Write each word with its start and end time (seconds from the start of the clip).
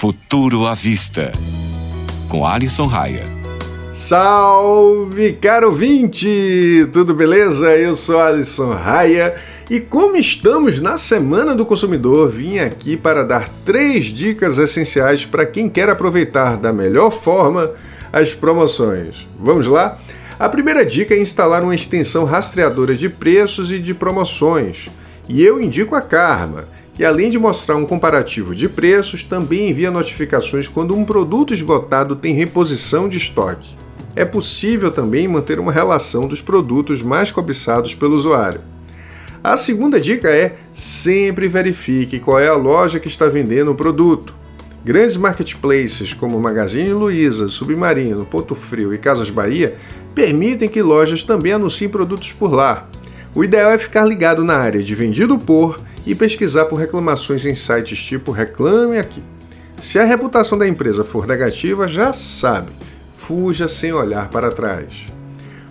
Futuro 0.00 0.66
à 0.66 0.72
Vista, 0.72 1.30
com 2.26 2.46
Alisson 2.46 2.86
Raia. 2.86 3.22
Salve, 3.92 5.34
caro 5.34 5.66
ouvinte! 5.66 6.88
Tudo 6.90 7.12
beleza? 7.12 7.76
Eu 7.76 7.94
sou 7.94 8.18
Alisson 8.18 8.72
Raia 8.72 9.34
e 9.68 9.78
como 9.78 10.16
estamos 10.16 10.80
na 10.80 10.96
Semana 10.96 11.54
do 11.54 11.66
Consumidor, 11.66 12.30
vim 12.30 12.60
aqui 12.60 12.96
para 12.96 13.26
dar 13.26 13.50
três 13.62 14.06
dicas 14.06 14.56
essenciais 14.56 15.26
para 15.26 15.44
quem 15.44 15.68
quer 15.68 15.90
aproveitar 15.90 16.56
da 16.56 16.72
melhor 16.72 17.10
forma 17.10 17.70
as 18.10 18.32
promoções. 18.32 19.28
Vamos 19.38 19.66
lá? 19.66 19.98
A 20.38 20.48
primeira 20.48 20.82
dica 20.82 21.14
é 21.14 21.20
instalar 21.20 21.62
uma 21.62 21.74
extensão 21.74 22.24
rastreadora 22.24 22.96
de 22.96 23.10
preços 23.10 23.70
e 23.70 23.78
de 23.78 23.92
promoções. 23.92 24.88
E 25.28 25.44
eu 25.44 25.60
indico 25.60 25.94
a 25.94 26.00
Karma 26.00 26.64
e 27.00 27.04
além 27.06 27.30
de 27.30 27.38
mostrar 27.38 27.76
um 27.76 27.86
comparativo 27.86 28.54
de 28.54 28.68
preços, 28.68 29.24
também 29.24 29.70
envia 29.70 29.90
notificações 29.90 30.68
quando 30.68 30.94
um 30.94 31.02
produto 31.02 31.54
esgotado 31.54 32.14
tem 32.14 32.34
reposição 32.34 33.08
de 33.08 33.16
estoque. 33.16 33.74
É 34.14 34.22
possível 34.22 34.90
também 34.90 35.26
manter 35.26 35.58
uma 35.58 35.72
relação 35.72 36.26
dos 36.26 36.42
produtos 36.42 37.00
mais 37.00 37.30
cobiçados 37.30 37.94
pelo 37.94 38.14
usuário. 38.14 38.60
A 39.42 39.56
segunda 39.56 39.98
dica 39.98 40.28
é: 40.28 40.56
sempre 40.74 41.48
verifique 41.48 42.20
qual 42.20 42.38
é 42.38 42.48
a 42.48 42.54
loja 42.54 43.00
que 43.00 43.08
está 43.08 43.26
vendendo 43.28 43.70
o 43.70 43.74
produto. 43.74 44.34
Grandes 44.84 45.16
marketplaces 45.16 46.12
como 46.12 46.38
Magazine 46.38 46.92
Luiza, 46.92 47.48
Submarino, 47.48 48.26
Ponto 48.26 48.54
Frio 48.54 48.92
e 48.92 48.98
Casas 48.98 49.30
Bahia 49.30 49.74
permitem 50.14 50.68
que 50.68 50.82
lojas 50.82 51.22
também 51.22 51.52
anunciem 51.52 51.88
produtos 51.88 52.30
por 52.30 52.52
lá. 52.52 52.90
O 53.34 53.42
ideal 53.42 53.70
é 53.70 53.78
ficar 53.78 54.04
ligado 54.04 54.44
na 54.44 54.56
área 54.56 54.82
de 54.82 54.94
vendido 54.94 55.38
por 55.38 55.80
e 56.06 56.14
pesquisar 56.14 56.66
por 56.66 56.76
reclamações 56.76 57.46
em 57.46 57.54
sites 57.54 58.02
tipo 58.02 58.32
Reclame 58.32 58.98
Aqui. 58.98 59.22
Se 59.80 59.98
a 59.98 60.04
reputação 60.04 60.58
da 60.58 60.68
empresa 60.68 61.04
for 61.04 61.26
negativa, 61.26 61.88
já 61.88 62.12
sabe, 62.12 62.70
fuja 63.16 63.66
sem 63.66 63.92
olhar 63.92 64.28
para 64.28 64.50
trás. 64.50 65.06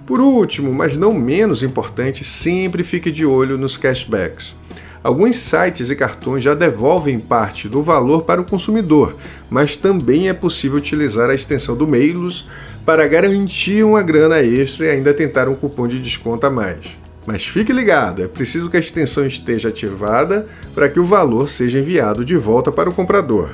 Por 0.05 0.19
último, 0.19 0.73
mas 0.73 0.97
não 0.97 1.13
menos 1.13 1.61
importante, 1.61 2.23
sempre 2.23 2.81
fique 2.81 3.11
de 3.11 3.25
olho 3.25 3.57
nos 3.57 3.77
cashbacks. 3.77 4.55
Alguns 5.01 5.37
sites 5.37 5.89
e 5.89 5.95
cartões 5.95 6.43
já 6.43 6.53
devolvem 6.53 7.19
parte 7.19 7.69
do 7.69 7.81
valor 7.81 8.23
para 8.23 8.41
o 8.41 8.45
consumidor, 8.45 9.15
mas 9.49 9.77
também 9.77 10.27
é 10.27 10.33
possível 10.33 10.77
utilizar 10.77 11.29
a 11.29 11.35
extensão 11.35 11.75
do 11.75 11.87
Meilos 11.87 12.49
para 12.85 13.07
garantir 13.07 13.85
uma 13.85 14.01
grana 14.01 14.41
extra 14.41 14.87
e 14.87 14.89
ainda 14.89 15.13
tentar 15.13 15.47
um 15.47 15.55
cupom 15.55 15.87
de 15.87 15.99
desconto 15.99 16.45
a 16.47 16.49
mais. 16.49 16.98
Mas 17.31 17.45
fique 17.45 17.71
ligado, 17.71 18.23
é 18.23 18.27
preciso 18.27 18.71
que 18.71 18.75
a 18.75 18.79
extensão 18.79 19.23
esteja 19.23 19.69
ativada 19.69 20.47
para 20.73 20.89
que 20.89 20.99
o 20.99 21.05
valor 21.05 21.47
seja 21.47 21.77
enviado 21.77 22.25
de 22.25 22.35
volta 22.35 22.71
para 22.71 22.89
o 22.89 22.91
comprador. 22.91 23.51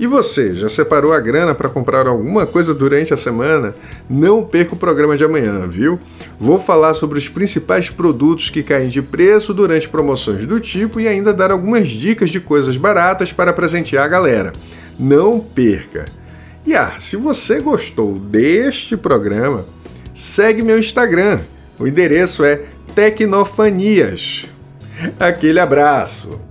E 0.00 0.06
você, 0.08 0.50
já 0.50 0.68
separou 0.68 1.12
a 1.12 1.20
grana 1.20 1.54
para 1.54 1.68
comprar 1.68 2.08
alguma 2.08 2.44
coisa 2.44 2.74
durante 2.74 3.14
a 3.14 3.16
semana? 3.16 3.72
Não 4.10 4.44
perca 4.44 4.74
o 4.74 4.76
programa 4.76 5.16
de 5.16 5.22
amanhã, 5.22 5.60
viu? 5.68 6.00
Vou 6.40 6.58
falar 6.58 6.92
sobre 6.94 7.18
os 7.18 7.28
principais 7.28 7.88
produtos 7.88 8.50
que 8.50 8.64
caem 8.64 8.88
de 8.88 9.00
preço 9.00 9.54
durante 9.54 9.88
promoções 9.88 10.44
do 10.44 10.58
tipo 10.58 10.98
e 10.98 11.06
ainda 11.06 11.32
dar 11.32 11.52
algumas 11.52 11.86
dicas 11.86 12.30
de 12.30 12.40
coisas 12.40 12.76
baratas 12.76 13.32
para 13.32 13.52
presentear 13.52 14.06
a 14.06 14.08
galera. 14.08 14.52
Não 14.98 15.38
perca! 15.38 16.06
E 16.66 16.74
ah, 16.74 16.94
se 16.98 17.16
você 17.16 17.60
gostou 17.60 18.18
deste 18.18 18.96
programa, 18.96 19.64
segue 20.12 20.64
meu 20.64 20.80
Instagram. 20.80 21.38
O 21.78 21.86
endereço 21.86 22.44
é 22.44 22.62
Tecnofanias. 22.98 24.46
Aquele 25.20 25.60
abraço! 25.60 26.47